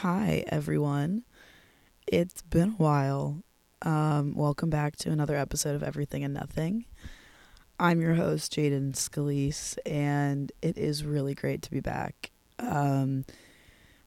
[0.00, 1.24] Hi, everyone.
[2.06, 3.42] It's been a while.
[3.82, 6.86] Um, welcome back to another episode of Everything and Nothing.
[7.78, 12.30] I'm your host, Jaden Scalise, and it is really great to be back.
[12.58, 13.26] Um,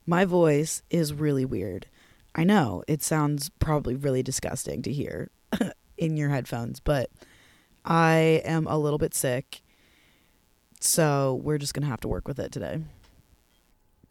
[0.04, 1.86] my voice is really weird.
[2.34, 5.30] I know it sounds probably really disgusting to hear
[5.96, 7.08] in your headphones, but
[7.84, 9.62] I am a little bit sick,
[10.80, 12.80] so we're just going to have to work with it today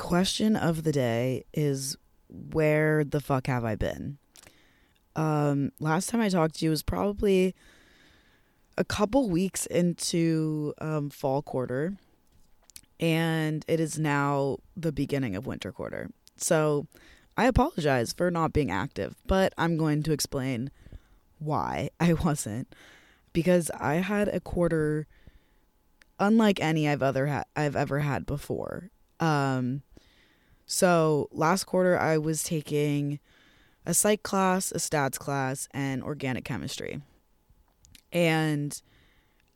[0.03, 1.95] question of the day is
[2.27, 4.17] where the fuck have I been?
[5.15, 7.55] Um, last time I talked to you was probably
[8.77, 11.93] a couple weeks into um, fall quarter,
[12.99, 16.09] and it is now the beginning of winter quarter.
[16.35, 16.85] So
[17.37, 20.69] I apologize for not being active, but I'm going to explain
[21.39, 22.75] why I wasn't
[23.31, 25.07] because I had a quarter
[26.19, 28.89] unlike any I've other ha- I've ever had before.
[29.21, 29.81] Um,
[30.65, 33.19] so last quarter, I was taking
[33.85, 37.01] a psych class, a stats class, and organic chemistry.
[38.11, 38.79] And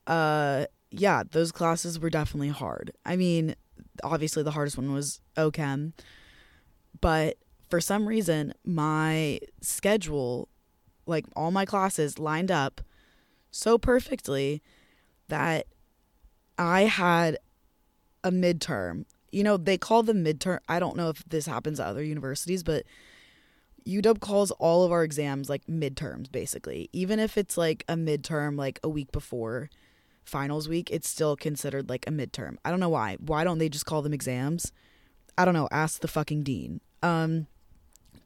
[0.06, 2.92] uh, yeah, those classes were definitely hard.
[3.06, 3.56] I mean,
[4.04, 5.94] obviously, the hardest one was OChem,
[7.00, 7.38] but
[7.70, 10.50] for some reason, my schedule,
[11.06, 12.82] like all my classes, lined up
[13.52, 14.62] so perfectly
[15.28, 15.68] that
[16.58, 17.38] I had
[18.24, 20.60] a midterm you know, they call them midterm.
[20.68, 22.84] I don't know if this happens at other universities, but
[23.88, 26.90] UW calls all of our exams like midterms, basically.
[26.94, 29.70] Even if it's like a midterm, like a week before
[30.24, 32.58] finals week, it's still considered like a midterm.
[32.66, 33.18] I don't know why.
[33.20, 34.72] Why don't they just call them exams?
[35.38, 35.70] I don't know.
[35.72, 36.82] Ask the fucking dean.
[37.02, 37.48] Um,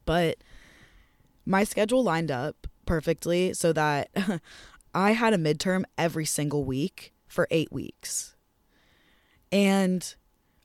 [0.05, 0.37] but
[1.45, 4.09] my schedule lined up perfectly so that
[4.93, 8.35] I had a midterm every single week for eight weeks.
[9.51, 10.15] And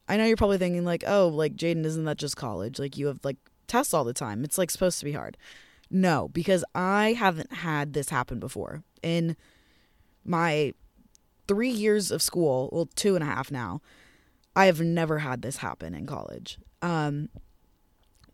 [0.08, 2.78] I know you're probably thinking like, oh, like Jaden, isn't that just college?
[2.78, 4.44] Like you have like tests all the time.
[4.44, 5.36] It's like supposed to be hard.
[5.90, 8.82] No, because I haven't had this happen before.
[9.02, 9.36] In
[10.24, 10.74] my
[11.46, 13.80] three years of school, well, two and a half now,
[14.54, 16.58] I have never had this happen in college.
[16.82, 17.28] Um,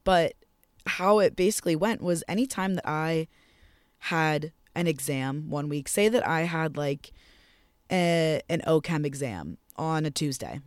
[0.04, 0.34] but
[0.86, 3.28] how it basically went was anytime that I
[3.98, 7.12] had an exam one week, say that I had like
[7.90, 10.60] a, an OChem exam on a Tuesday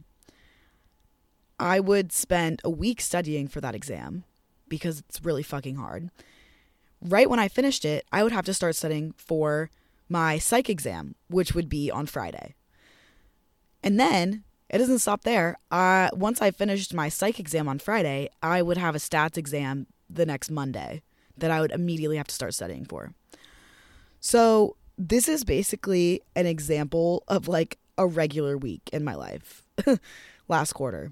[1.59, 4.23] I would spend a week studying for that exam
[4.67, 6.09] because it's really fucking hard.
[7.01, 9.69] Right when I finished it, I would have to start studying for
[10.09, 12.55] my psych exam, which would be on Friday.
[13.83, 15.57] And then it doesn't stop there.
[15.71, 19.87] Uh, once I finished my psych exam on Friday, I would have a stats exam
[20.09, 21.01] the next Monday
[21.37, 23.13] that I would immediately have to start studying for.
[24.19, 29.63] So, this is basically an example of like a regular week in my life
[30.47, 31.11] last quarter.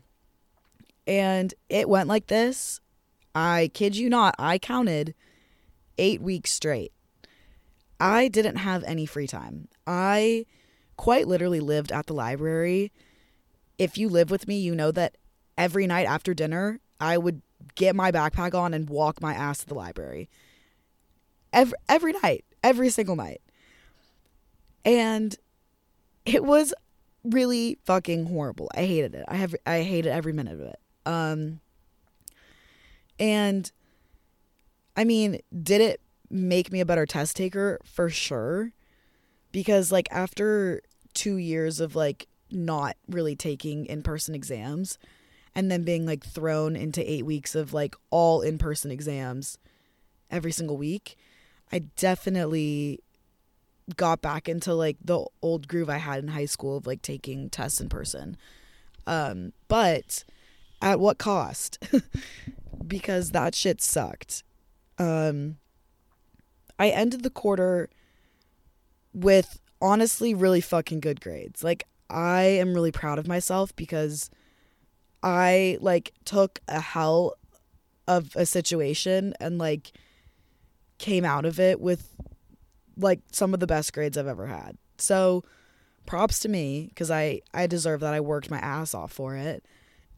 [1.05, 2.79] And it went like this.
[3.35, 5.15] I kid you not, I counted
[5.97, 6.91] eight weeks straight.
[7.99, 9.67] I didn't have any free time.
[9.87, 10.45] I
[10.97, 12.91] quite literally lived at the library.
[13.77, 15.17] If you live with me, you know that
[15.57, 17.41] every night after dinner, I would
[17.75, 20.29] get my backpack on and walk my ass to the library.
[21.51, 23.41] Every every night, every single night.
[24.85, 25.35] And
[26.25, 26.73] it was
[27.23, 28.69] really fucking horrible.
[28.75, 29.25] I hated it.
[29.27, 30.79] I have I hated every minute of it.
[31.05, 31.59] Um,
[33.19, 33.71] and
[34.95, 37.79] I mean, did it make me a better test taker?
[37.83, 38.71] For sure.
[39.51, 40.81] Because, like, after
[41.13, 44.97] two years of like not really taking in person exams
[45.55, 49.57] and then being like thrown into eight weeks of like all in person exams
[50.31, 51.17] every single week,
[51.71, 52.99] I definitely
[53.95, 57.49] got back into like the old groove I had in high school of like taking
[57.49, 58.37] tests in person.
[59.05, 60.23] Um, but
[60.83, 61.83] at what cost?
[62.87, 64.43] because that shit sucked.
[64.99, 65.57] Um,
[66.77, 67.89] I ended the quarter
[69.13, 71.63] with honestly really fucking good grades.
[71.63, 74.29] Like I am really proud of myself because
[75.23, 77.35] I like took a hell
[78.07, 79.93] of a situation and like
[80.97, 82.13] came out of it with
[82.97, 84.77] like some of the best grades I've ever had.
[84.97, 85.43] So
[86.05, 88.13] props to me because I I deserve that.
[88.13, 89.63] I worked my ass off for it.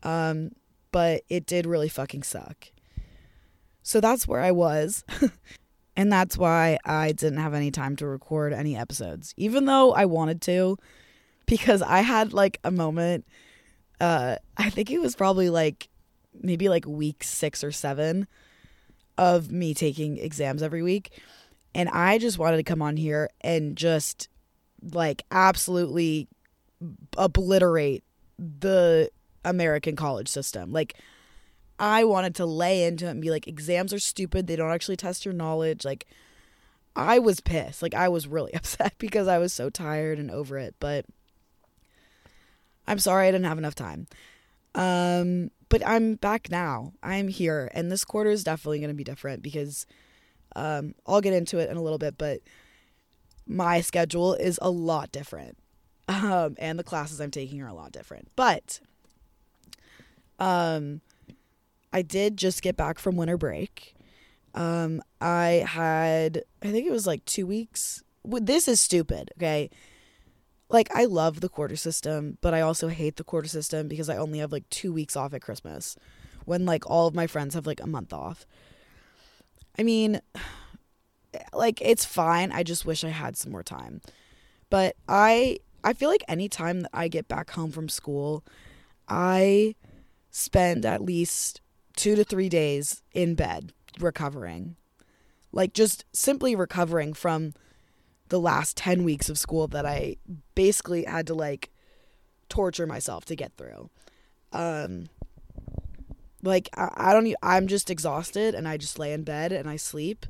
[0.06, 0.52] Um,
[0.92, 2.72] but it did really fucking suck.
[3.84, 5.04] So that's where I was.
[5.98, 10.06] and that's why I didn't have any time to record any episodes, even though I
[10.06, 10.78] wanted to,
[11.46, 13.25] because I had like a moment.
[14.00, 15.90] Uh, I think it was probably like
[16.42, 18.28] maybe like week six or seven
[19.18, 21.19] of me taking exams every week.
[21.74, 24.30] And I just wanted to come on here and just
[24.94, 26.28] like absolutely
[27.18, 28.04] obliterate
[28.38, 29.10] the
[29.45, 30.74] American college system.
[30.74, 30.95] Like,
[31.80, 34.47] I wanted to lay into it and be like, exams are stupid.
[34.47, 35.86] They don't actually test your knowledge.
[35.86, 36.06] Like,
[36.95, 37.81] I was pissed.
[37.81, 40.75] Like, I was really upset because I was so tired and over it.
[40.80, 41.06] But
[42.88, 44.07] I'm sorry I didn't have enough time.
[44.74, 46.94] Um, but I'm back now.
[47.01, 47.69] I'm here.
[47.74, 49.86] And this quarter is definitely going to be different because
[50.56, 52.18] um, I'll get into it in a little bit.
[52.18, 52.42] But
[53.47, 55.57] my schedule is a lot different.
[56.07, 58.27] Um, and the classes I'm taking are a lot different.
[58.36, 58.80] But
[60.40, 61.02] um,
[61.94, 63.96] I did just get back from winter break.
[64.54, 68.04] Um, I had, I think it was like two weeks.
[68.24, 69.70] This is stupid, okay?
[70.70, 74.18] Like, I love the quarter system, but I also hate the quarter system because I
[74.18, 75.96] only have like two weeks off at Christmas
[76.46, 78.46] when like all of my friends have like a month off.
[79.78, 80.22] I mean,
[81.54, 82.52] like, it's fine.
[82.52, 84.02] I just wish I had some more time.
[84.70, 88.44] But I, I feel like anytime that I get back home from school,
[89.08, 89.76] I
[90.36, 91.62] spend at least
[91.96, 93.72] two to three days in bed
[94.02, 94.76] recovering.
[95.54, 97.54] Like just simply recovering from
[98.28, 100.18] the last 10 weeks of school that I
[100.54, 101.72] basically had to like
[102.50, 103.90] torture myself to get through.
[104.52, 105.06] Um,
[106.44, 109.78] like I, I don't I'm just exhausted and I just lay in bed and I
[109.78, 110.26] sleep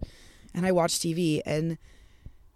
[0.53, 1.79] and I watch TV and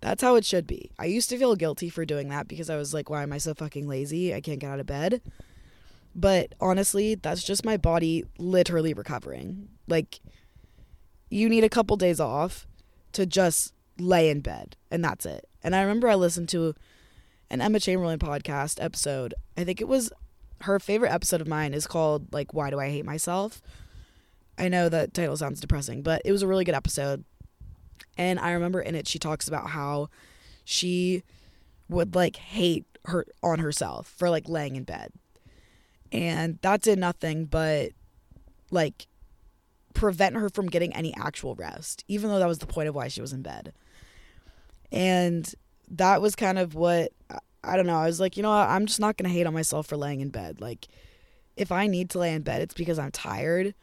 [0.01, 0.91] that's how it should be.
[0.99, 3.39] I used to feel guilty for doing that because I was like, why am I
[3.39, 4.35] so fucking lazy?
[4.35, 5.23] I can't get out of bed.
[6.15, 9.69] But honestly, that's just my body literally recovering.
[9.87, 10.19] Like,
[11.29, 12.67] you need a couple days off
[13.13, 15.47] to just lay in bed, and that's it.
[15.63, 16.73] And I remember I listened to
[17.49, 19.33] an Emma Chamberlain podcast episode.
[19.57, 20.11] I think it was
[20.61, 23.61] her favorite episode of mine is called like Why Do I Hate Myself?
[24.57, 27.23] I know that title sounds depressing, but it was a really good episode.
[28.17, 30.09] And I remember in it she talks about how
[30.65, 31.23] she
[31.87, 35.11] would like hate her on herself for like laying in bed
[36.11, 37.91] and that did nothing but
[38.71, 39.07] like
[39.93, 43.07] prevent her from getting any actual rest, even though that was the point of why
[43.07, 43.73] she was in bed.
[44.91, 45.53] And
[45.89, 47.11] that was kind of what
[47.63, 47.97] I don't know.
[47.97, 48.69] I was like, you know what?
[48.69, 50.61] I'm just not going to hate on myself for laying in bed.
[50.61, 50.87] Like,
[51.57, 53.73] if I need to lay in bed, it's because I'm tired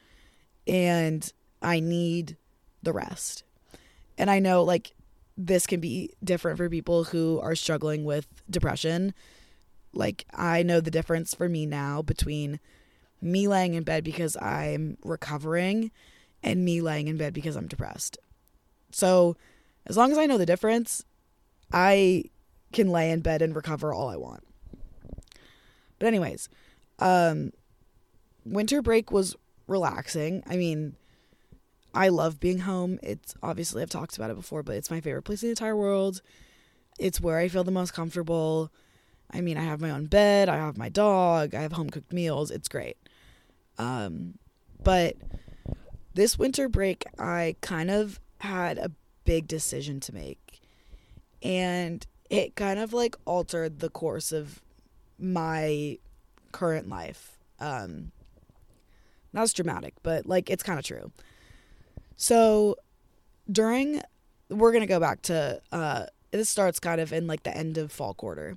[0.67, 1.31] and
[1.61, 2.37] I need
[2.83, 3.45] the rest.
[4.17, 4.93] And I know, like,
[5.37, 9.13] this can be different for people who are struggling with depression
[9.93, 12.61] like, I know the difference for me now between
[13.21, 15.91] me laying in bed because I'm recovering
[16.43, 18.19] and me laying in bed because I'm depressed.
[18.91, 19.37] So,
[19.87, 21.05] as long as I know the difference,
[21.73, 22.25] I
[22.73, 24.45] can lay in bed and recover all I want.
[25.99, 26.49] But anyways,
[26.99, 27.53] um
[28.45, 29.37] winter break was
[29.67, 30.43] relaxing.
[30.47, 30.97] I mean,
[31.95, 32.99] I love being home.
[33.03, 35.77] It's obviously I've talked about it before, but it's my favorite place in the entire
[35.77, 36.21] world.
[36.99, 38.71] It's where I feel the most comfortable.
[39.31, 42.13] I mean, I have my own bed, I have my dog, I have home cooked
[42.13, 42.51] meals.
[42.51, 42.97] It's great.
[43.79, 44.39] Um,
[44.83, 45.17] but
[46.15, 48.91] this winter break, I kind of had a
[49.25, 50.61] big decision to make.
[51.43, 54.63] And it kind of like altered the course of
[55.19, 55.99] my
[56.53, 57.39] current life.
[57.61, 58.13] Um,
[59.33, 61.11] not as dramatic, but like it's kind of true.
[62.17, 62.77] So
[63.51, 64.01] during,
[64.49, 67.77] we're going to go back to, uh, this starts kind of in like the end
[67.77, 68.57] of fall quarter.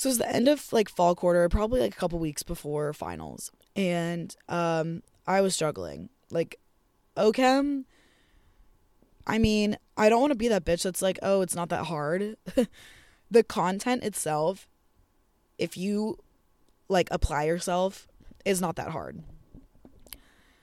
[0.00, 3.52] So it's the end of like fall quarter, probably like a couple weeks before finals.
[3.76, 6.08] And um I was struggling.
[6.30, 6.58] Like
[7.18, 7.84] OChem
[9.26, 11.84] I mean, I don't want to be that bitch that's like, "Oh, it's not that
[11.84, 12.38] hard."
[13.30, 14.66] the content itself
[15.58, 16.16] if you
[16.88, 18.08] like apply yourself
[18.46, 19.22] is not that hard.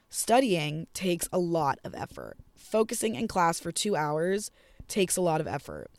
[0.09, 2.37] Studying takes a lot of effort.
[2.55, 4.49] Focusing in class for 2 hours
[4.87, 5.91] takes a lot of effort.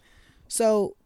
[0.49, 0.97] So,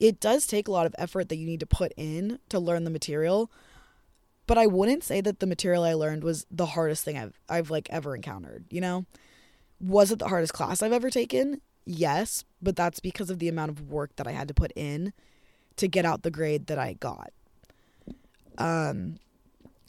[0.00, 2.84] it does take a lot of effort that you need to put in to learn
[2.84, 3.50] the material.
[4.46, 7.70] But I wouldn't say that the material I learned was the hardest thing I've I've
[7.70, 9.06] like ever encountered, you know?
[9.80, 11.60] Was it the hardest class I've ever taken?
[11.84, 15.12] Yes, but that's because of the amount of work that I had to put in
[15.76, 17.32] to get out the grade that I got.
[18.58, 19.18] Um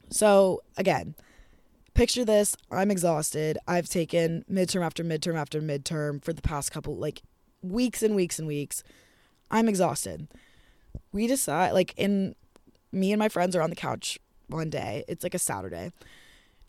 [0.09, 1.15] so again,
[1.93, 3.57] picture this, I'm exhausted.
[3.67, 7.21] I've taken midterm after midterm after midterm for the past couple like
[7.61, 8.83] weeks and weeks and weeks
[9.53, 10.27] I'm exhausted.
[11.13, 12.35] We decide, like, in
[12.91, 15.05] me and my friends are on the couch one day.
[15.07, 15.91] It's like a Saturday.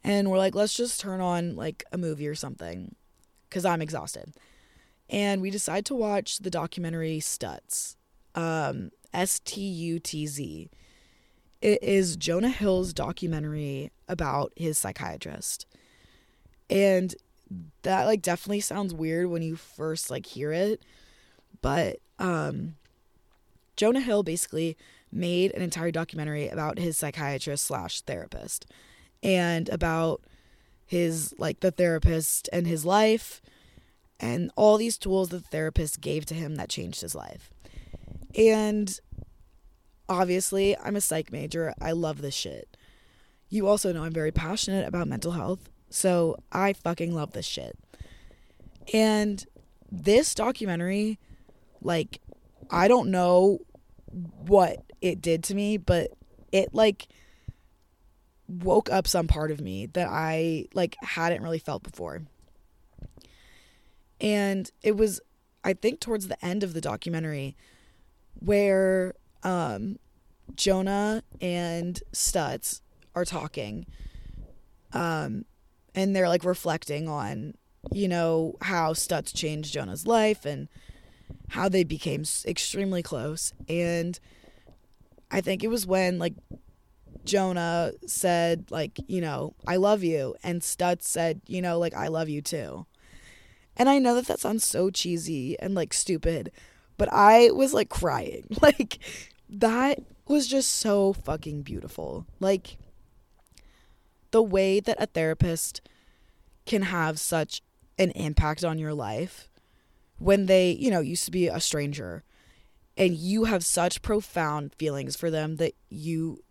[0.05, 2.95] And we're like, let's just turn on like a movie or something
[3.49, 4.35] because I'm exhausted.
[5.09, 7.97] And we decide to watch the documentary Stutz,
[8.35, 10.71] um, S T U T Z.
[11.63, 15.67] It is Jonah Hill's documentary about his psychiatrist.
[16.69, 17.15] And
[17.83, 20.83] that like definitely sounds weird when you first like hear it,
[21.65, 22.75] but um,
[23.75, 24.77] Jonah Hill basically
[25.11, 28.67] made an entire documentary about his psychiatrist slash therapist.
[29.23, 30.21] and about
[30.87, 33.41] his like the therapist and his life
[34.21, 37.51] and all these tools that the therapist gave to him that changed his life.
[38.37, 39.01] And
[40.07, 41.73] obviously, I'm a psych major.
[41.81, 42.77] I love this shit.
[43.49, 45.71] You also know I'm very passionate about mental health.
[45.89, 47.79] So I fucking love this shit.
[48.93, 49.45] And
[49.91, 51.19] this documentary,
[51.85, 52.21] like,
[52.71, 53.61] I don't know
[54.47, 56.11] what it did to me, but
[56.51, 57.07] it, like,
[58.49, 62.23] woke up some part of me that I, like, hadn't really felt before.
[64.21, 65.21] And it was,
[65.63, 67.57] I think, towards the end of the documentary
[68.35, 69.99] where um,
[70.55, 72.81] Jonah and Stutz
[73.15, 73.87] are talking.
[74.93, 75.45] Um,
[75.95, 77.55] and they're like reflecting on,
[77.93, 80.69] you know, how Stutz changed Jonah's life and
[81.49, 83.53] how they became extremely close.
[83.69, 84.19] And
[85.31, 86.35] I think it was when like
[87.25, 92.09] Jonah said like, you know, I love you and Stutz said, you know, like I
[92.09, 92.87] love you too.
[93.77, 96.53] And I know that that sounds so cheesy and like stupid,
[96.97, 98.47] but I was like crying.
[98.63, 98.99] Like
[99.49, 102.27] that was just so fucking beautiful.
[102.41, 102.79] Like
[104.31, 105.81] the way that a therapist
[106.67, 107.63] can have such
[107.99, 109.49] an impact on your life
[110.19, 112.23] when they, you know, used to be a stranger
[112.97, 116.43] and you have such profound feelings for them that you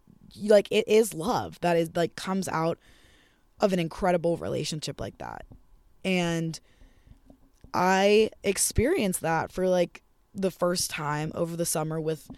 [0.46, 2.80] like it is love that is like comes out
[3.60, 5.46] of an incredible relationship like that.
[6.04, 6.60] And
[7.74, 10.02] I experienced that for like
[10.34, 12.30] the first time over the summer with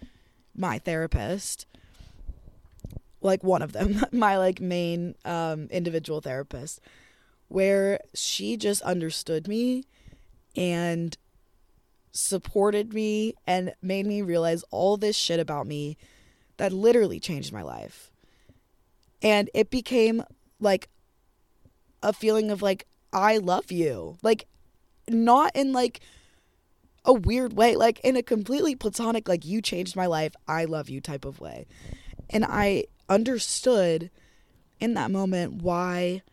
[0.55, 1.65] my therapist
[3.21, 6.79] like one of them my like main um individual therapist
[7.47, 9.83] where she just understood me
[10.55, 11.17] and
[12.11, 15.97] supported me and made me realize all this shit about me
[16.57, 18.11] that literally changed my life.
[19.21, 20.23] And it became
[20.59, 20.87] like
[22.01, 24.17] a feeling of like I love you.
[24.21, 24.47] Like
[25.09, 25.99] not in like
[27.03, 30.89] a weird way, like in a completely platonic, like you changed my life, I love
[30.89, 31.67] you type of way.
[32.29, 34.09] And I understood
[34.79, 36.23] in that moment why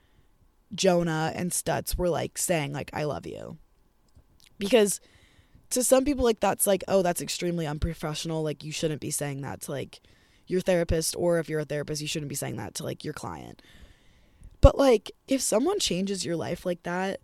[0.74, 3.58] Jonah and Stutz were like saying, like, I love you.
[4.58, 5.00] Because
[5.70, 8.42] to some people, like, that's like, oh, that's extremely unprofessional.
[8.42, 10.00] Like, you shouldn't be saying that to like
[10.46, 13.14] your therapist, or if you're a therapist, you shouldn't be saying that to like your
[13.14, 13.62] client.
[14.60, 17.20] But like, if someone changes your life like that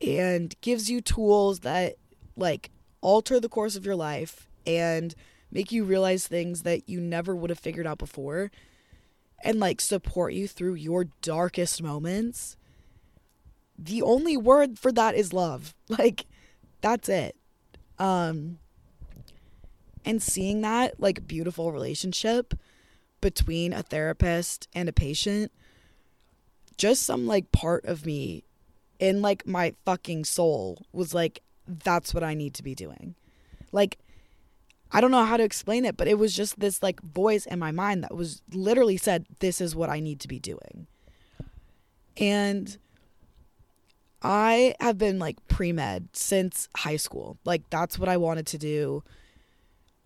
[0.00, 1.96] and gives you tools that
[2.36, 5.14] like alter the course of your life and
[5.50, 8.50] make you realize things that you never would have figured out before
[9.42, 12.56] and like support you through your darkest moments
[13.78, 16.26] the only word for that is love like
[16.80, 17.36] that's it
[17.98, 18.58] um
[20.04, 22.54] and seeing that like beautiful relationship
[23.20, 25.52] between a therapist and a patient
[26.76, 28.44] just some like part of me
[28.98, 33.14] in like my fucking soul was like that's what I need to be doing.
[33.72, 33.98] Like,
[34.92, 37.58] I don't know how to explain it, but it was just this like voice in
[37.58, 40.86] my mind that was literally said, This is what I need to be doing.
[42.16, 42.76] And
[44.22, 47.38] I have been like pre med since high school.
[47.44, 49.02] Like, that's what I wanted to do.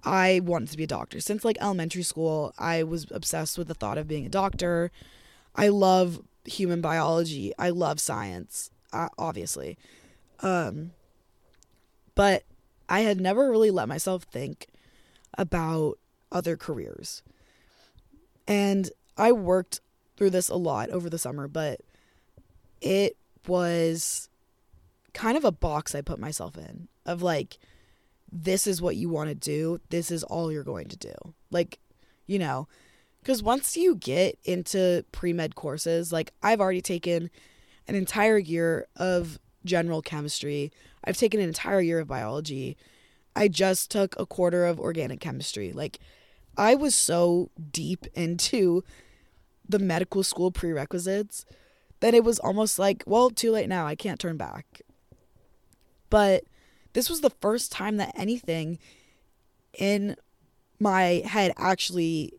[0.04, 1.20] I wanted to be a doctor.
[1.20, 4.90] Since like elementary school, I was obsessed with the thought of being a doctor.
[5.56, 7.52] I love human biology.
[7.58, 9.78] I love science, uh, obviously.
[10.40, 10.92] Um,
[12.14, 12.44] but
[12.88, 14.68] I had never really let myself think
[15.38, 15.98] about
[16.30, 17.22] other careers.
[18.46, 19.80] And I worked
[20.16, 21.80] through this a lot over the summer, but
[22.80, 23.16] it
[23.48, 24.28] was
[25.12, 27.58] kind of a box I put myself in of like,
[28.30, 31.14] this is what you want to do, this is all you're going to do.
[31.50, 31.78] Like,
[32.26, 32.68] you know,
[33.20, 37.30] because once you get into pre med courses, like I've already taken
[37.86, 40.72] an entire year of general chemistry.
[41.04, 42.76] I've taken an entire year of biology.
[43.36, 45.72] I just took a quarter of organic chemistry.
[45.72, 45.98] Like,
[46.56, 48.84] I was so deep into
[49.66, 51.44] the medical school prerequisites
[52.04, 53.86] that it was almost like, well, too late now.
[53.86, 54.82] I can't turn back.
[56.10, 56.44] But
[56.92, 58.78] this was the first time that anything
[59.78, 60.16] in
[60.78, 62.34] my head actually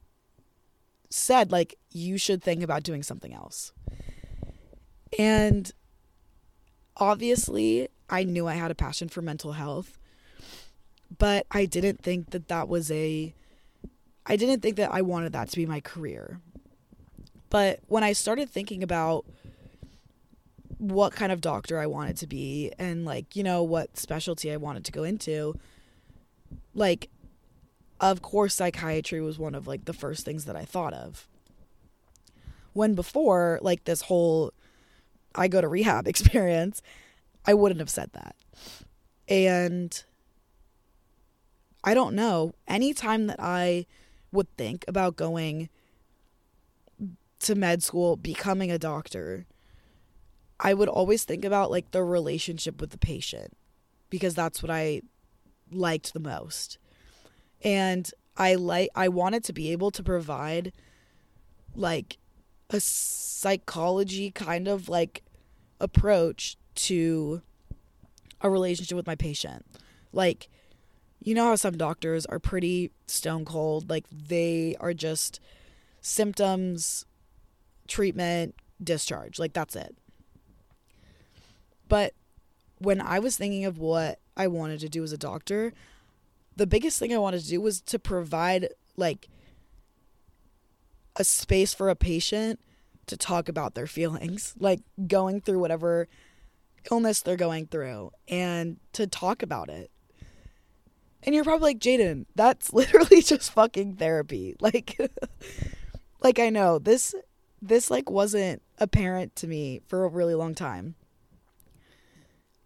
[1.09, 3.73] said, like, you should think about doing something else.
[5.17, 5.71] And
[6.95, 9.97] obviously, I knew I had a passion for mental health,
[11.17, 13.33] but I didn't think that that was a
[14.27, 16.39] I didn't think that I wanted that to be my career.
[17.49, 19.25] But when I started thinking about
[20.77, 24.57] what kind of doctor I wanted to be and like, you know, what specialty I
[24.57, 25.57] wanted to go into,
[26.73, 27.09] like
[27.99, 31.27] of course psychiatry was one of like the first things that I thought of.
[32.73, 34.53] When before, like this whole
[35.33, 36.81] I go to rehab experience,
[37.45, 38.35] I wouldn't have said that.
[39.27, 40.03] And
[41.83, 43.85] I don't know, anytime that I
[44.31, 45.69] would think about going
[47.39, 49.45] to med school, becoming a doctor,
[50.59, 53.55] I would always think about like the relationship with the patient
[54.09, 55.01] because that's what I
[55.71, 56.77] liked the most.
[57.63, 60.71] And I like I wanted to be able to provide
[61.73, 62.17] like
[62.69, 65.23] a psychology kind of like
[65.79, 67.41] approach to
[68.41, 69.65] a relationship with my patient.
[70.13, 70.49] Like
[71.19, 75.39] you know how some doctors are pretty stone cold, like they are just
[76.01, 77.05] symptoms,
[77.87, 79.39] treatment, discharge.
[79.39, 79.95] Like that's it.
[81.87, 82.13] But
[82.77, 85.73] when I was thinking of what I wanted to do as a doctor,
[86.55, 89.29] the biggest thing I wanted to do was to provide like
[91.15, 92.59] a space for a patient
[93.07, 96.07] to talk about their feelings, like going through whatever
[96.91, 99.91] illness they're going through and to talk about it.
[101.23, 104.55] And you're probably like, Jaden, that's literally just fucking therapy.
[104.61, 104.97] Like
[106.21, 107.13] like I know this
[107.61, 110.95] this like wasn't apparent to me for a really long time.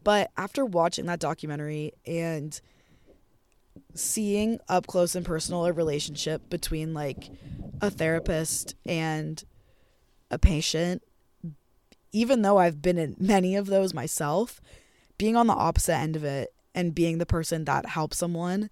[0.04, 2.60] But after watching that documentary and
[3.94, 7.30] seeing up close and personal a relationship between like
[7.82, 9.44] a therapist and
[10.32, 11.04] a patient,
[12.12, 14.62] even though I've been in many of those myself,
[15.18, 18.70] being on the opposite end of it and being the person that helps someone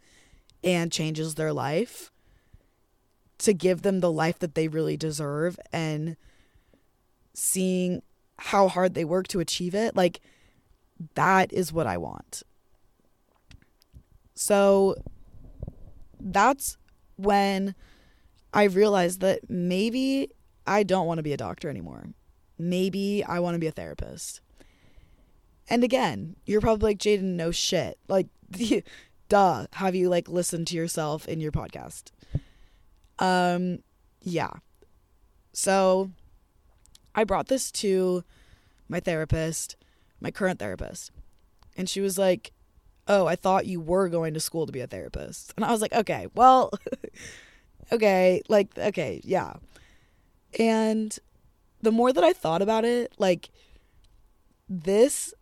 [0.63, 2.11] and changes their life
[3.39, 6.17] to give them the life that they really deserve and
[7.33, 8.01] seeing
[8.39, 10.19] how hard they work to achieve it like
[11.15, 12.43] that is what I want.
[14.35, 14.95] So
[16.19, 16.77] that's
[17.15, 17.75] when
[18.53, 20.29] I realized that maybe
[20.65, 22.09] I don't want to be a doctor anymore.
[22.57, 24.41] Maybe I want to be a therapist.
[25.69, 27.97] And again, you're probably like, Jaden, no shit.
[28.07, 28.27] Like,
[29.29, 32.11] duh, have you like listened to yourself in your podcast?
[33.19, 33.79] Um,
[34.21, 34.51] yeah.
[35.53, 36.11] So
[37.15, 38.23] I brought this to
[38.87, 39.75] my therapist,
[40.19, 41.11] my current therapist,
[41.75, 42.51] and she was like,
[43.09, 45.53] Oh, I thought you were going to school to be a therapist.
[45.55, 46.71] And I was like, Okay, well,
[47.91, 49.53] okay, like, okay, yeah.
[50.59, 51.17] And
[51.81, 53.49] the more that I thought about it, like,
[54.67, 55.33] this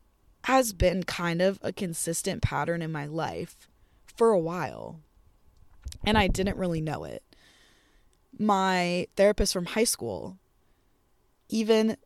[0.43, 3.67] has been kind of a consistent pattern in my life
[4.15, 4.99] for a while.
[6.05, 7.23] And I didn't really know it.
[8.37, 10.37] My therapist from high school
[11.49, 11.97] even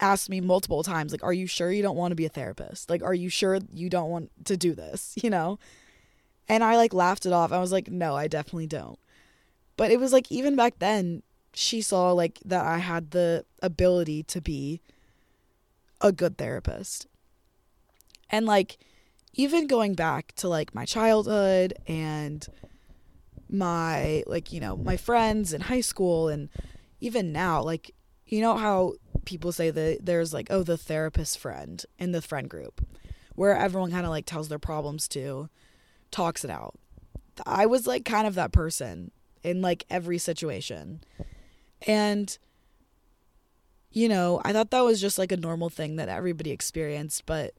[0.00, 2.88] asked me multiple times, like, are you sure you don't want to be a therapist?
[2.90, 5.14] Like, are you sure you don't want to do this?
[5.22, 5.58] You know?
[6.48, 7.52] And I like laughed it off.
[7.52, 8.98] I was like, no, I definitely don't.
[9.76, 14.22] But it was like, even back then, she saw like that I had the ability
[14.24, 14.80] to be
[16.00, 17.06] a good therapist.
[18.30, 18.78] And like
[19.34, 22.46] even going back to like my childhood and
[23.50, 26.50] my like you know my friends in high school and
[27.00, 27.94] even now like
[28.28, 32.48] you know how people say that there's like oh the therapist friend in the friend
[32.48, 32.86] group
[33.34, 35.48] where everyone kind of like tells their problems to
[36.10, 36.74] talks it out.
[37.46, 39.10] I was like kind of that person
[39.42, 41.02] in like every situation.
[41.86, 42.36] And
[43.90, 47.54] you know i thought that was just like a normal thing that everybody experienced but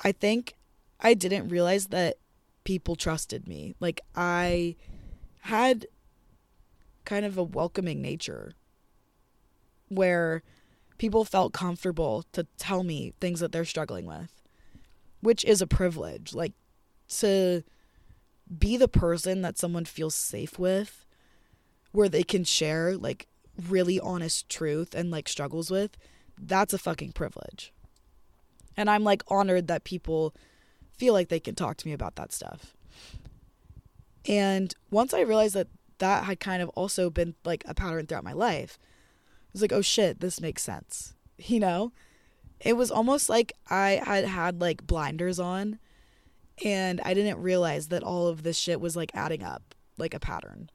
[0.00, 0.54] I think
[1.00, 2.16] I didn't realize that
[2.64, 3.74] people trusted me.
[3.80, 4.76] Like I
[5.40, 5.86] had
[7.04, 8.52] kind of a welcoming nature
[9.88, 10.42] where
[10.98, 14.42] people felt comfortable to tell me things that they're struggling with,
[15.20, 16.34] which is a privilege.
[16.34, 16.52] Like
[17.08, 17.62] to
[18.58, 21.06] be the person that someone feels safe with
[21.92, 23.26] where they can share like
[23.68, 25.96] really honest truth and like struggles with,
[26.40, 27.72] that's a fucking privilege.
[28.76, 30.34] And I'm like honored that people
[30.96, 32.74] feel like they can talk to me about that stuff.
[34.26, 38.24] And once I realized that that had kind of also been like a pattern throughout
[38.24, 38.78] my life,
[39.58, 41.14] was like, oh shit, this makes sense.
[41.38, 41.92] You know?
[42.60, 45.78] It was almost like I had had like blinders on
[46.64, 50.18] and I didn't realize that all of this shit was like adding up like a
[50.18, 50.70] pattern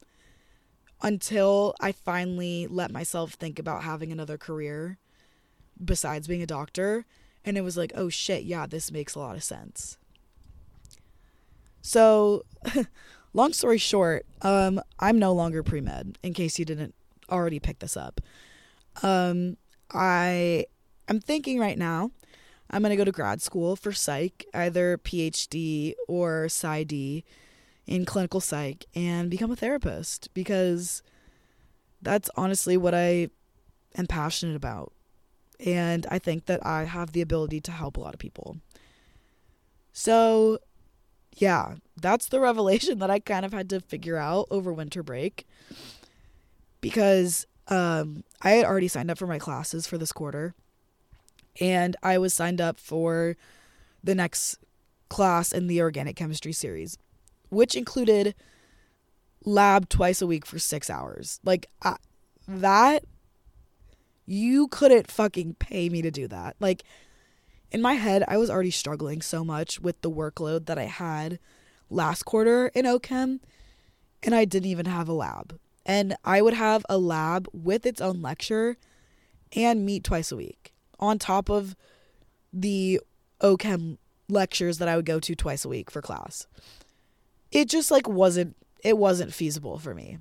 [1.02, 4.98] until I finally let myself think about having another career
[5.84, 7.06] besides being a doctor
[7.46, 9.98] and it was like, oh shit, yeah, this makes a lot of sense.
[11.82, 12.46] So,
[13.34, 16.18] long story short, um, I'm no longer pre med.
[16.24, 16.96] In case you didn't
[17.30, 18.22] already pick this up,
[19.02, 19.58] um,
[19.92, 20.66] I
[21.08, 22.12] I'm thinking right now.
[22.70, 27.24] I'm gonna go to grad school for psych, either PhD or PsyD
[27.86, 31.04] in clinical psych, and become a therapist because
[32.02, 33.30] that's honestly what I
[33.96, 34.94] am passionate about.
[35.60, 38.58] And I think that I have the ability to help a lot of people.
[39.94, 40.60] So,
[41.36, 45.48] yeah, that's the revelation that I kind of had to figure out over winter break
[46.82, 50.54] because um, I had already signed up for my classes for this quarter
[51.60, 53.38] and I was signed up for
[54.04, 54.58] the next
[55.10, 56.98] class in the organic chemistry series,
[57.50, 58.36] which included
[59.46, 61.40] lab twice a week for six hours.
[61.44, 61.98] Like, I,
[62.48, 63.04] that,
[64.26, 66.56] you couldn't fucking pay me to do that.
[66.60, 66.84] Like,
[67.72, 71.40] in my head, I was already struggling so much with the workload that I had
[71.90, 73.40] last quarter in OChem,
[74.24, 75.60] and I didn't even have a lab.
[75.86, 78.78] And I would have a lab with its own lecture
[79.56, 81.76] and meet twice a week on top of
[82.52, 83.02] the
[83.42, 83.98] OChem
[84.30, 86.48] lectures that I would go to twice a week for class.
[87.52, 90.18] It just like wasn't it wasn't feasible for me.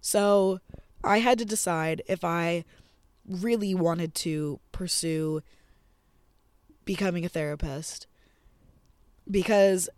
[0.00, 0.60] So,
[1.02, 2.64] I had to decide if I
[3.26, 5.42] really wanted to pursue
[6.84, 8.06] becoming a therapist
[9.30, 9.88] because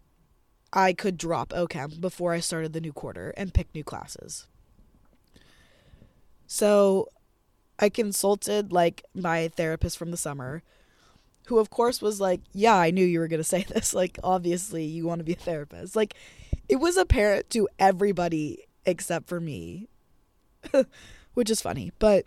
[0.77, 4.47] I could drop OChem before I started the new quarter and pick new classes.
[6.47, 7.09] So
[7.79, 10.63] I consulted like my therapist from the summer,
[11.47, 13.95] who of course was like, Yeah, I knew you were going to say this.
[13.95, 15.97] Like, obviously, you want to be a therapist.
[15.97, 16.15] Like,
[16.69, 19.89] it was apparent to everybody except for me,
[21.33, 21.91] which is funny.
[21.99, 22.27] But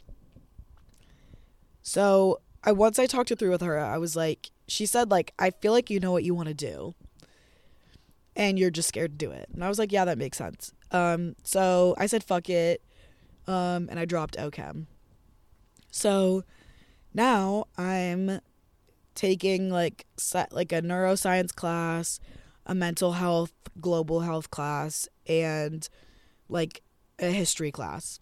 [1.83, 5.33] so I once I talked it through with her, I was like, she said like,
[5.37, 6.95] I feel like you know what you want to do,
[8.35, 9.49] and you're just scared to do it.
[9.53, 10.73] And I was like, yeah, that makes sense.
[10.91, 12.81] Um, so I said fuck it,
[13.47, 14.85] um, and I dropped OChem.
[15.91, 16.43] So
[17.13, 18.39] now I'm
[19.15, 20.05] taking like
[20.51, 22.19] like a neuroscience class,
[22.65, 25.87] a mental health, global health class, and
[26.47, 26.81] like
[27.19, 28.19] a history class.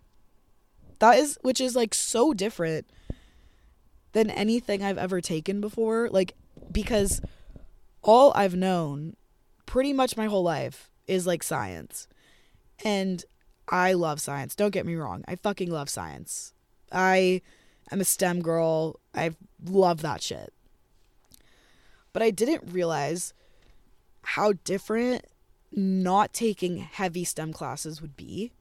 [0.99, 2.87] That is which is like so different
[4.13, 6.09] than anything I've ever taken before.
[6.09, 6.33] Like,
[6.71, 7.21] because
[8.01, 9.15] all I've known
[9.67, 12.07] pretty much my whole life is like science.
[12.83, 13.23] And
[13.69, 14.55] I love science.
[14.55, 15.23] Don't get me wrong.
[15.27, 16.53] I fucking love science.
[16.91, 17.43] I
[17.91, 18.99] am a STEM girl.
[19.13, 20.51] I love that shit.
[22.13, 23.35] But I didn't realize
[24.23, 25.25] how different
[25.71, 28.53] not taking heavy STEM classes would be.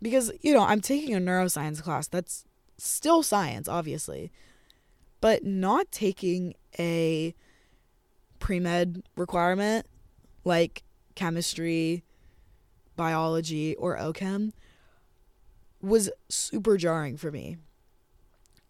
[0.00, 2.06] Because, you know, I'm taking a neuroscience class.
[2.06, 2.44] That's
[2.76, 4.30] still science, obviously
[5.20, 7.34] but not taking a
[8.38, 9.86] pre med requirement
[10.48, 10.82] like
[11.14, 12.02] chemistry,
[12.96, 14.52] biology, or OChem
[15.80, 17.58] was super jarring for me.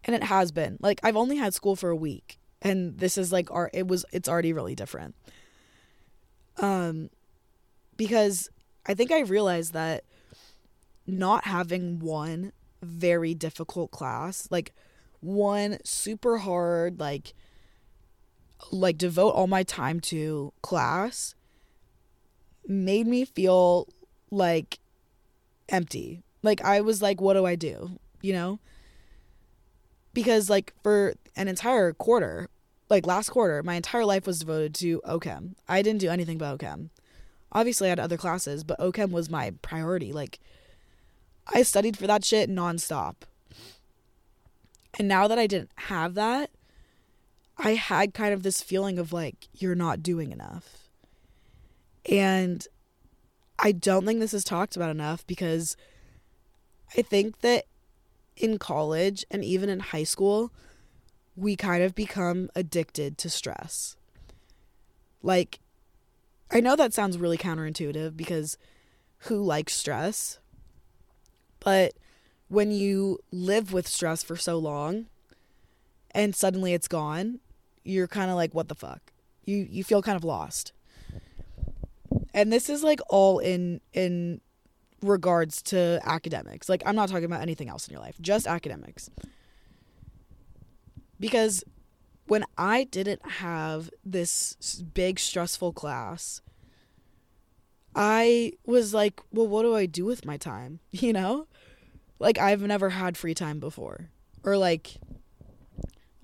[0.04, 0.76] And it has been.
[0.80, 4.04] Like I've only had school for a week and this is like our it was
[4.12, 5.14] it's already really different.
[6.58, 7.08] Um
[7.96, 8.50] because
[8.86, 10.04] I think I realized that
[11.06, 14.74] not having one very difficult class, like
[15.20, 17.34] one super hard like
[18.70, 21.34] like devote all my time to class
[22.68, 23.88] made me feel
[24.30, 24.78] like
[25.68, 26.22] empty.
[26.42, 27.98] Like I was like what do I do?
[28.20, 28.60] You know?
[30.14, 32.48] Because like for an entire quarter,
[32.90, 35.54] like last quarter, my entire life was devoted to OChem.
[35.68, 36.90] I didn't do anything but OChem.
[37.52, 40.12] Obviously I had other classes, but OChem was my priority.
[40.12, 40.38] Like
[41.52, 43.14] I studied for that shit nonstop.
[44.98, 46.50] And now that I didn't have that,
[47.56, 50.87] I had kind of this feeling of like, you're not doing enough.
[52.10, 52.66] And
[53.58, 55.76] I don't think this is talked about enough because
[56.96, 57.64] I think that
[58.36, 60.52] in college and even in high school,
[61.36, 63.96] we kind of become addicted to stress.
[65.22, 65.60] Like,
[66.50, 68.56] I know that sounds really counterintuitive because
[69.22, 70.38] who likes stress?
[71.60, 71.94] But
[72.48, 75.06] when you live with stress for so long
[76.12, 77.40] and suddenly it's gone,
[77.84, 79.12] you're kind of like what the fuck?
[79.44, 80.72] You you feel kind of lost.
[82.34, 84.40] And this is like all in in
[85.02, 86.68] regards to academics.
[86.68, 89.10] Like I'm not talking about anything else in your life, just academics.
[91.20, 91.64] Because
[92.26, 94.54] when I didn't have this
[94.94, 96.42] big stressful class,
[97.94, 100.80] I was like, well, what do I do with my time?
[100.92, 101.46] You know?
[102.18, 104.10] like I've never had free time before.
[104.44, 104.96] Or like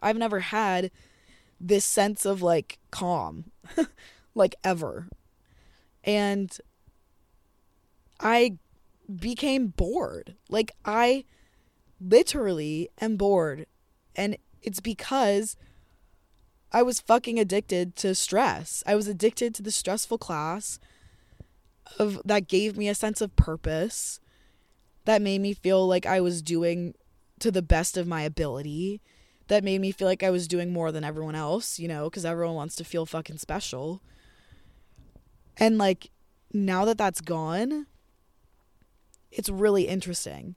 [0.00, 0.90] I've never had
[1.60, 3.50] this sense of like calm
[4.34, 5.08] like ever.
[6.04, 6.56] And
[8.20, 8.58] I
[9.20, 10.36] became bored.
[10.48, 11.24] Like I
[12.00, 13.66] literally am bored.
[14.14, 15.56] And it's because
[16.72, 18.82] I was fucking addicted to stress.
[18.86, 20.78] I was addicted to the stressful class
[21.98, 24.20] of that gave me a sense of purpose
[25.04, 26.94] that made me feel like I was doing
[27.40, 29.00] to the best of my ability
[29.48, 32.24] that made me feel like I was doing more than everyone else, you know, because
[32.24, 34.00] everyone wants to feel fucking special.
[35.58, 36.10] And like
[36.52, 37.86] now that that's gone,
[39.30, 40.54] it's really interesting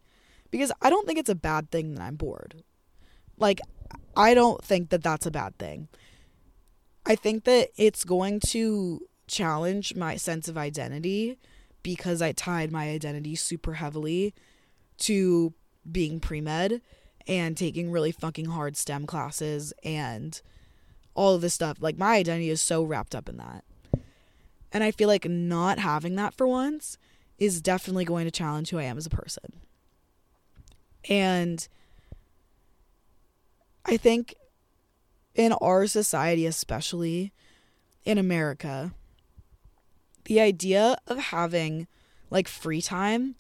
[0.52, 2.64] because I don't think it's a bad thing that I'm bored.
[3.38, 3.60] Like,
[4.16, 5.88] I don't think that that's a bad thing.
[7.06, 11.38] I think that it's going to challenge my sense of identity
[11.84, 14.34] because I tied my identity super heavily
[15.00, 15.54] to
[15.90, 16.82] being pre med
[17.28, 20.42] and taking really fucking hard STEM classes and
[21.14, 21.78] all of this stuff.
[21.80, 23.64] Like, my identity is so wrapped up in that.
[24.72, 26.98] And I feel like not having that for once
[27.38, 29.62] is definitely going to challenge who I am as a person.
[31.10, 31.68] And
[33.86, 34.36] I think
[35.36, 37.32] in our society, especially
[38.04, 38.94] in America,
[40.26, 41.88] the idea of having
[42.30, 43.36] like free time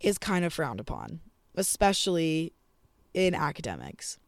[0.00, 1.20] is kind of frowned upon,
[1.54, 2.52] especially
[3.14, 4.18] in academics.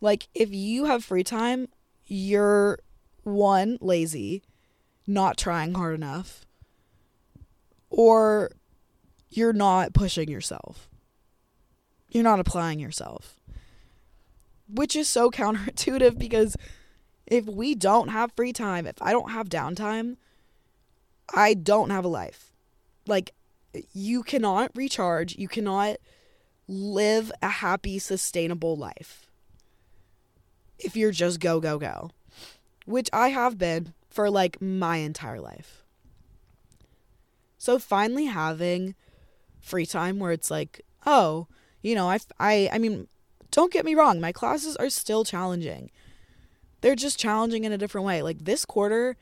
[0.00, 1.68] Like, if you have free time,
[2.06, 2.78] you're
[3.24, 4.42] one, lazy,
[5.08, 6.46] not trying hard enough,
[7.90, 8.50] or
[9.28, 10.88] you're not pushing yourself.
[12.10, 13.36] You're not applying yourself.
[14.72, 16.56] Which is so counterintuitive because
[17.26, 20.16] if we don't have free time, if I don't have downtime,
[21.34, 22.52] I don't have a life.
[23.06, 23.32] Like,
[23.92, 25.96] you cannot recharge, you cannot
[26.66, 29.28] live a happy, sustainable life
[30.78, 32.10] if you're just go, go, go,
[32.86, 35.84] which I have been for like my entire life.
[37.58, 38.94] So finally having
[39.60, 41.48] free time where it's like, oh,
[41.82, 43.08] you know, I, I, I mean,
[43.50, 45.90] don't get me wrong, my classes are still challenging.
[46.80, 48.22] They're just challenging in a different way.
[48.22, 49.16] Like this quarter,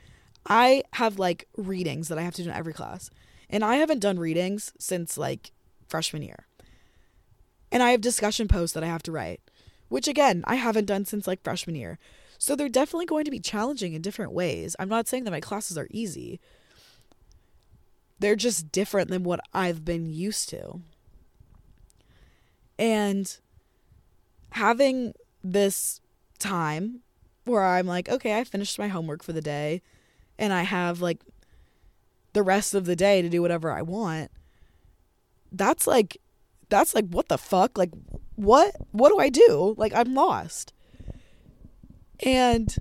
[0.46, 3.10] I have like readings that I have to do in every class.
[3.48, 5.52] And I haven't done readings since like
[5.88, 6.46] freshman year.
[7.72, 9.40] And I have discussion posts that I have to write,
[9.88, 11.98] which again, I haven't done since like freshman year.
[12.38, 14.76] So they're definitely going to be challenging in different ways.
[14.78, 16.40] I'm not saying that my classes are easy,
[18.18, 20.80] they're just different than what I've been used to.
[22.78, 23.36] And
[24.50, 26.00] having this
[26.38, 27.00] time
[27.44, 29.82] where I'm like, okay, I finished my homework for the day
[30.38, 31.20] and I have like
[32.32, 34.30] the rest of the day to do whatever I want.
[35.52, 36.18] That's like
[36.68, 37.78] that's like what the fuck?
[37.78, 37.92] Like
[38.34, 39.74] what what do I do?
[39.78, 40.72] Like I'm lost.
[42.24, 42.74] And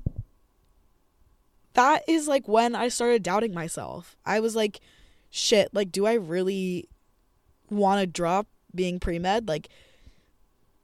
[1.73, 4.15] that is like when I started doubting myself.
[4.25, 4.79] I was like
[5.35, 6.87] shit, like, do I really
[7.69, 9.47] want to drop being pre med?
[9.47, 9.67] Like,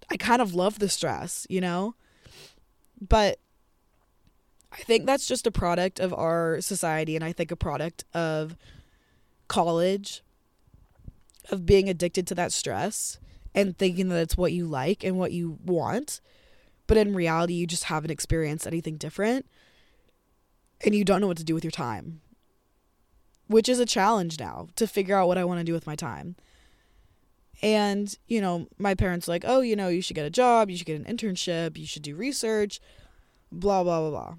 [0.10, 1.96] I kind of love the stress, you know?
[3.00, 3.40] But
[4.72, 8.58] I think that's just a product of our society, and I think a product of
[9.48, 10.22] college,
[11.50, 13.20] of being addicted to that stress
[13.56, 16.22] and thinking that it's what you like and what you want.
[16.92, 19.46] But in reality, you just haven't experienced anything different
[20.84, 22.20] and you don't know what to do with your time
[23.48, 25.96] which is a challenge now to figure out what I want to do with my
[25.96, 26.36] time.
[27.62, 30.76] And, you know, my parents like, "Oh, you know, you should get a job, you
[30.76, 32.82] should get an internship, you should do research,
[33.54, 34.36] blah blah blah blah."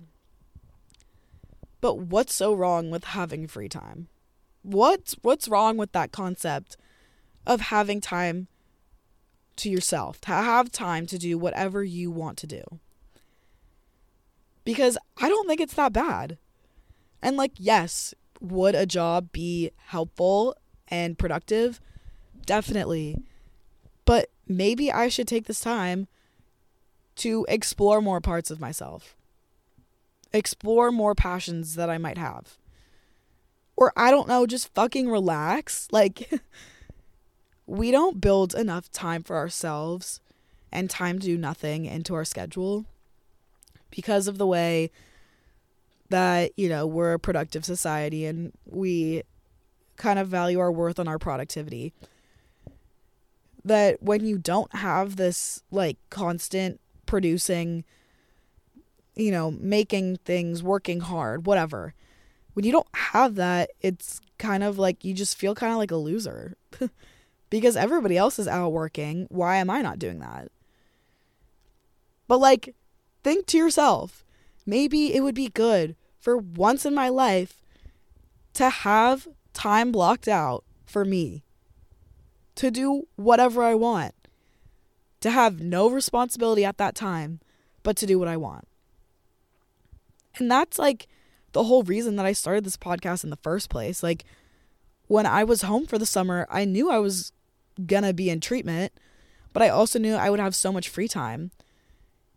[1.80, 4.08] But what's so wrong with having free time?
[4.62, 6.76] What's what's wrong with that concept
[7.46, 8.48] of having time
[9.56, 12.62] to yourself, to have time to do whatever you want to do?
[14.64, 16.38] Because I don't think it's that bad.
[17.22, 20.56] And like, yes, would a job be helpful
[20.88, 21.80] and productive?
[22.44, 23.22] Definitely.
[24.04, 26.08] But maybe I should take this time
[27.16, 29.16] to explore more parts of myself,
[30.32, 32.58] explore more passions that I might have.
[33.76, 35.88] Or I don't know, just fucking relax.
[35.90, 36.40] Like,
[37.72, 40.20] we don't build enough time for ourselves
[40.70, 42.84] and time to do nothing into our schedule
[43.90, 44.90] because of the way
[46.10, 49.22] that, you know, we're a productive society and we
[49.96, 51.94] kind of value our worth on our productivity.
[53.64, 57.84] That when you don't have this like constant producing,
[59.16, 61.94] you know, making things, working hard, whatever,
[62.52, 65.90] when you don't have that, it's kind of like you just feel kind of like
[65.90, 66.54] a loser
[67.52, 69.26] because everybody else is out working.
[69.28, 70.50] Why am I not doing that?
[72.26, 72.74] But like,
[73.22, 74.24] think to yourself
[74.64, 77.60] maybe it would be good for once in my life
[78.54, 81.44] to have time blocked out for me
[82.54, 84.14] to do whatever I want,
[85.20, 87.40] to have no responsibility at that time,
[87.82, 88.66] but to do what I want.
[90.38, 91.06] And that's like
[91.52, 94.02] the whole reason that I started this podcast in the first place.
[94.02, 94.24] Like,
[95.06, 97.32] when I was home for the summer, I knew I was
[97.86, 98.92] gonna be in treatment,
[99.52, 101.50] but I also knew I would have so much free time.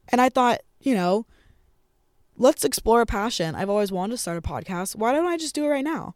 [0.10, 1.26] And I thought, you know,
[2.38, 3.56] let's explore a passion.
[3.56, 4.95] I've always wanted to start a podcast.
[4.95, 6.15] Why don't I just do it right now?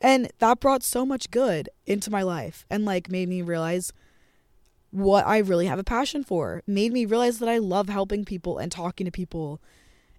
[0.00, 3.92] And that brought so much good into my life and like made me realize
[4.90, 6.62] what I really have a passion for.
[6.66, 9.60] Made me realize that I love helping people and talking to people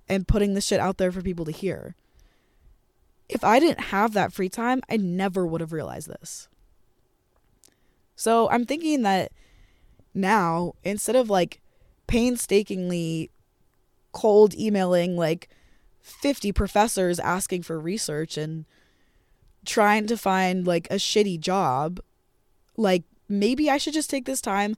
[0.08, 1.96] and putting this shit out there for people to hear.
[3.30, 6.48] If I didn't have that free time, I never would have realized this.
[8.16, 9.32] So I'm thinking that
[10.14, 11.62] now, instead of like
[12.08, 13.32] painstakingly
[14.12, 15.50] cold emailing like
[16.02, 18.66] 50 professors asking for research and
[19.66, 22.00] trying to find like a shitty job,
[22.78, 24.76] like maybe I should just take this time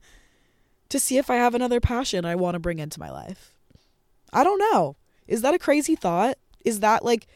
[0.88, 3.52] to see if I have another passion I want to bring into my life.
[4.32, 4.96] I don't know.
[5.26, 6.38] Is that a crazy thought?
[6.64, 7.26] Is that like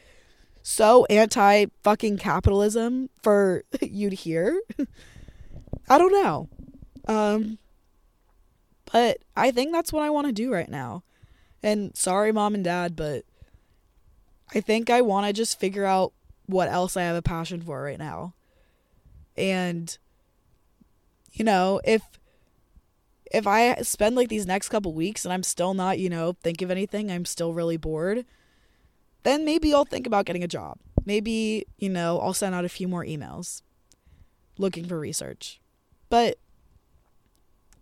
[0.63, 4.61] so anti fucking capitalism for you to hear?
[5.89, 6.49] I don't know.
[7.07, 7.57] Um
[8.91, 11.03] but I think that's what I want to do right now.
[11.63, 13.23] And sorry mom and dad, but
[14.53, 16.13] I think I want to just figure out
[16.45, 18.33] what else I have a passion for right now.
[19.37, 19.97] And
[21.31, 22.01] you know, if
[23.31, 26.61] if I spend like these next couple weeks and I'm still not, you know, think
[26.61, 28.25] of anything, I'm still really bored,
[29.23, 30.77] then maybe I'll think about getting a job.
[31.05, 33.61] Maybe, you know, I'll send out a few more emails
[34.57, 35.60] looking for research.
[36.11, 36.37] But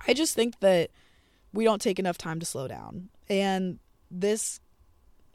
[0.08, 0.92] I just think that
[1.52, 3.10] we don't take enough time to slow down.
[3.28, 3.80] And
[4.12, 4.60] this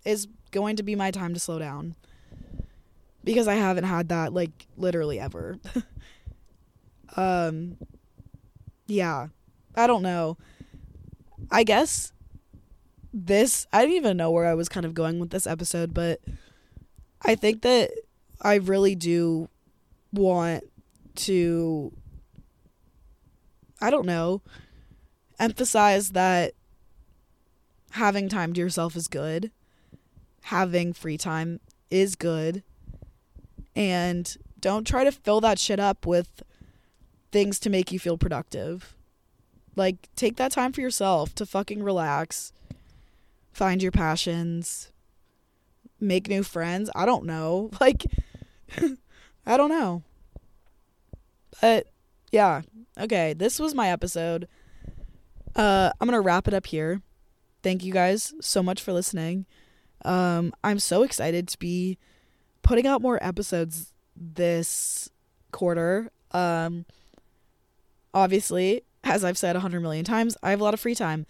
[0.04, 1.96] is going to be my time to slow down
[3.24, 5.58] because I haven't had that like literally ever.
[7.16, 7.78] um
[8.86, 9.26] yeah.
[9.74, 10.38] I don't know.
[11.50, 12.12] I guess
[13.12, 16.20] this I didn't even know where I was kind of going with this episode, but
[17.22, 17.90] I think that
[18.40, 19.48] I really do
[20.12, 20.62] want
[21.16, 21.92] to
[23.84, 24.40] I don't know,
[25.38, 26.54] emphasize that
[27.90, 29.50] having time to yourself is good.
[30.44, 32.62] Having free time is good.
[33.76, 36.42] And don't try to fill that shit up with
[37.30, 38.96] things to make you feel productive.
[39.76, 42.54] Like, take that time for yourself to fucking relax,
[43.52, 44.92] find your passions,
[46.00, 46.88] make new friends.
[46.94, 47.70] I don't know.
[47.82, 48.06] Like,
[49.46, 50.04] I don't know.
[51.60, 51.88] But,
[52.32, 52.62] yeah.
[52.98, 54.46] Okay, this was my episode.
[55.56, 57.02] Uh, I'm to wrap it up here.
[57.62, 59.46] Thank you guys so much for listening.
[60.04, 61.98] Um, I'm so excited to be
[62.62, 65.10] putting out more episodes this
[65.50, 66.10] quarter.
[66.32, 66.84] Um,
[68.12, 71.26] obviously, as I've said a hundred million times, I have a lot of free time.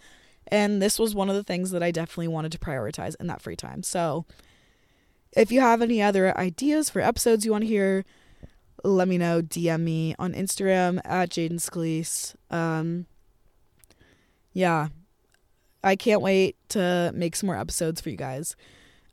[0.47, 3.41] And this was one of the things that I definitely wanted to prioritize in that
[3.41, 3.81] free time.
[3.81, 4.25] So
[5.31, 8.05] if you have any other ideas for episodes you want to hear,
[8.83, 9.41] let me know.
[9.41, 12.35] DM me on Instagram at Jaden Scalise.
[12.49, 13.05] Um,
[14.53, 14.89] yeah.
[15.83, 18.55] I can't wait to make some more episodes for you guys.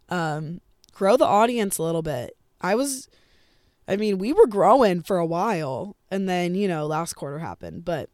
[0.08, 0.60] Um,
[0.92, 2.36] grow the audience a little bit.
[2.60, 3.08] I was
[3.86, 7.84] I mean, we were growing for a while and then, you know, last quarter happened,
[7.84, 8.08] but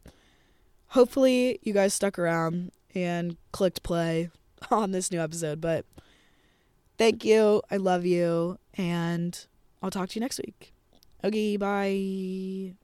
[0.88, 4.30] hopefully you guys stuck around and clicked play
[4.70, 5.84] on this new episode, but
[6.96, 7.62] thank you.
[7.70, 9.46] I love you and
[9.82, 10.72] I'll talk to you next week.
[11.24, 12.74] Okay, bye.